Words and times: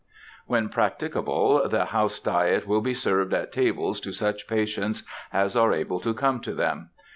When 0.47 0.69
practicable, 0.69 1.69
the 1.69 1.85
house 1.85 2.19
diet 2.19 2.65
will 2.65 2.81
be 2.81 2.95
served 2.95 3.35
at 3.35 3.51
tables 3.51 3.99
to 3.99 4.11
such 4.11 4.47
patients 4.47 5.03
as 5.31 5.55
are 5.55 5.73
able 5.75 5.99
to 5.99 6.15
come 6.15 6.39
to 6.39 6.55
them. 6.55 6.89